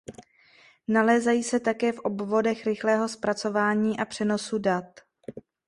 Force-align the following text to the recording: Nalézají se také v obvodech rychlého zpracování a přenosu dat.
Nalézají 0.87 1.43
se 1.43 1.59
také 1.59 1.91
v 1.91 1.99
obvodech 1.99 2.65
rychlého 2.65 3.09
zpracování 3.09 3.99
a 3.99 4.05
přenosu 4.05 4.59
dat. 4.59 4.85